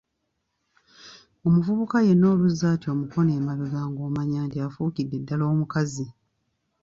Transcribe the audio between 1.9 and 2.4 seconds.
yenna